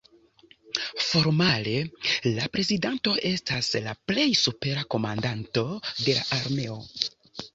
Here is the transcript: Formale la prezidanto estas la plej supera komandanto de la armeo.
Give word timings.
Formale 1.07 1.73
la 2.37 2.47
prezidanto 2.55 3.13
estas 3.33 3.69
la 3.87 3.93
plej 4.11 4.25
supera 4.45 4.87
komandanto 4.95 5.67
de 5.99 6.19
la 6.21 6.25
armeo. 6.41 6.79